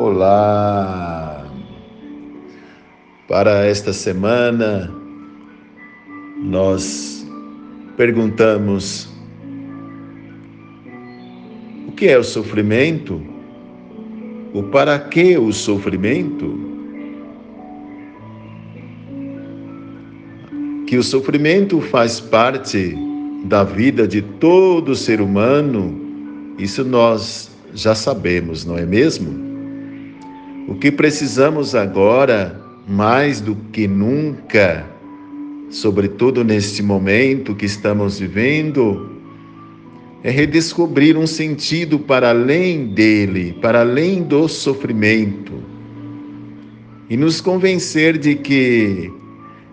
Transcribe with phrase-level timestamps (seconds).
[0.00, 1.44] Olá!
[3.26, 4.94] Para esta semana,
[6.40, 7.26] nós
[7.96, 9.08] perguntamos:
[11.88, 13.20] o que é o sofrimento?
[14.54, 16.56] O para que o sofrimento?
[20.86, 22.96] Que o sofrimento faz parte
[23.46, 29.47] da vida de todo ser humano, isso nós já sabemos, não é mesmo?
[30.68, 34.86] O que precisamos agora, mais do que nunca,
[35.70, 39.12] sobretudo neste momento que estamos vivendo,
[40.22, 45.54] é redescobrir um sentido para além dele, para além do sofrimento,
[47.08, 49.10] e nos convencer de que,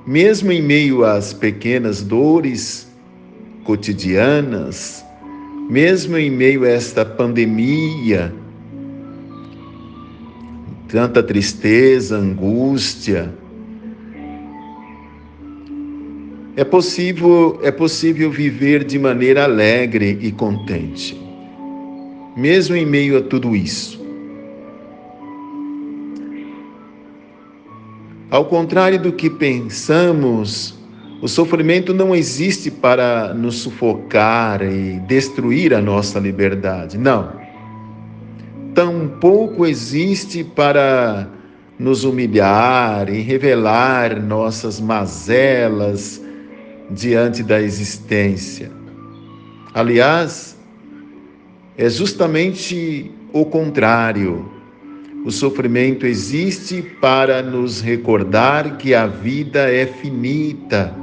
[0.08, 2.90] mesmo em meio às pequenas dores
[3.66, 5.04] cotidianas,
[5.70, 8.34] mesmo em meio a esta pandemia,
[10.88, 13.34] tanta tristeza, angústia.
[16.56, 21.20] É possível, é possível viver de maneira alegre e contente,
[22.36, 24.04] mesmo em meio a tudo isso.
[28.32, 30.78] Ao contrário do que pensamos,
[31.22, 36.98] o sofrimento não existe para nos sufocar e destruir a nossa liberdade.
[36.98, 37.45] Não
[38.76, 41.28] tampouco existe para
[41.80, 46.22] nos humilhar e revelar nossas mazelas
[46.92, 48.70] diante da existência.
[49.74, 50.58] Aliás,
[51.78, 54.52] é justamente o contrário.
[55.26, 60.94] O sofrimento existe para nos recordar que a vida é finita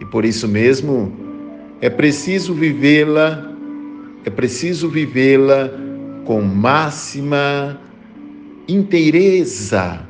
[0.00, 1.12] e por isso mesmo
[1.80, 3.50] é preciso vivê-la,
[4.24, 5.87] é preciso vivê-la
[6.28, 7.80] com máxima
[8.68, 10.06] inteireza.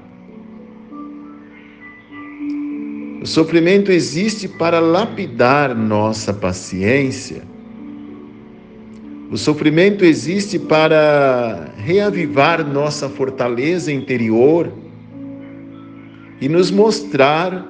[3.22, 7.44] O sofrimento existe para lapidar nossa paciência.
[9.30, 14.72] O sofrimento existe para reavivar nossa fortaleza interior
[16.40, 17.64] e nos mostrar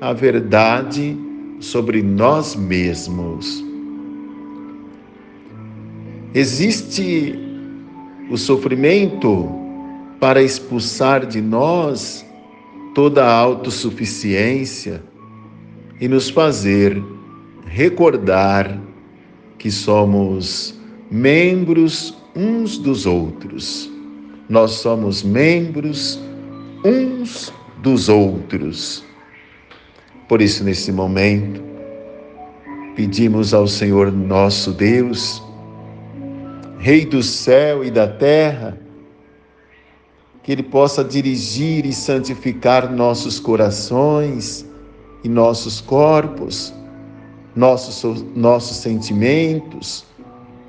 [0.00, 1.16] a verdade
[1.60, 3.64] sobre nós mesmos.
[6.34, 7.45] Existe
[8.30, 9.48] o sofrimento
[10.20, 12.24] para expulsar de nós
[12.94, 15.02] toda a autossuficiência
[16.00, 17.02] e nos fazer
[17.66, 18.80] recordar
[19.58, 20.78] que somos
[21.10, 23.90] membros uns dos outros.
[24.48, 26.20] Nós somos membros
[26.84, 29.04] uns dos outros.
[30.28, 31.62] Por isso, nesse momento,
[32.94, 35.42] pedimos ao Senhor nosso Deus
[36.86, 38.78] Rei do céu e da terra,
[40.40, 44.64] que Ele possa dirigir e santificar nossos corações
[45.24, 46.72] e nossos corpos,
[47.56, 50.06] nossos, nossos sentimentos,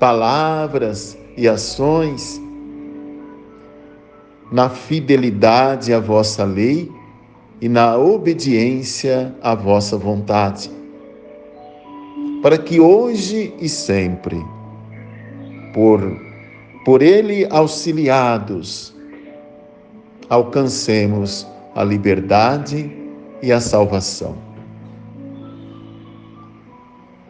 [0.00, 2.42] palavras e ações,
[4.50, 6.90] na fidelidade à vossa lei
[7.60, 10.68] e na obediência à vossa vontade,
[12.42, 14.57] para que hoje e sempre
[15.78, 16.20] por,
[16.84, 18.92] por Ele auxiliados,
[20.28, 22.90] alcancemos a liberdade
[23.40, 24.36] e a salvação.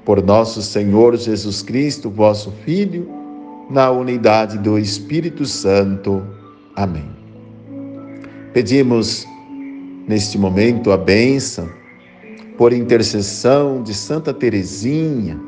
[0.03, 3.07] Por nosso Senhor Jesus Cristo, vosso Filho,
[3.69, 6.23] na unidade do Espírito Santo.
[6.75, 7.11] Amém.
[8.55, 9.27] Pedimos
[10.09, 11.69] neste momento a bênção
[12.57, 15.39] por intercessão de Santa Teresinha,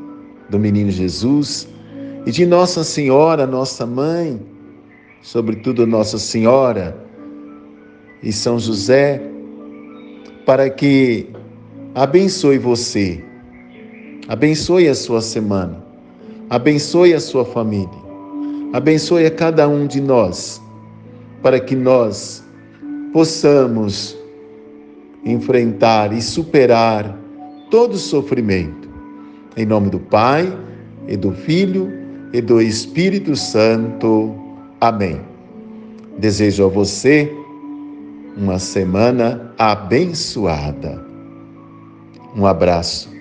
[0.51, 1.67] do Menino Jesus,
[2.25, 4.39] e de Nossa Senhora, nossa mãe,
[5.21, 6.95] sobretudo Nossa Senhora
[8.21, 9.21] e São José,
[10.45, 11.27] para que
[11.95, 13.23] abençoe você,
[14.27, 15.83] abençoe a sua semana,
[16.49, 17.89] abençoe a sua família,
[18.71, 20.61] abençoe a cada um de nós,
[21.41, 22.43] para que nós
[23.11, 24.15] possamos
[25.25, 27.17] enfrentar e superar
[27.71, 28.89] todo sofrimento.
[29.57, 30.51] Em nome do Pai
[31.07, 32.00] e do Filho
[32.33, 34.33] e do Espírito Santo.
[34.79, 35.21] Amém.
[36.17, 37.31] Desejo a você
[38.37, 41.05] uma semana abençoada.
[42.35, 43.20] Um abraço.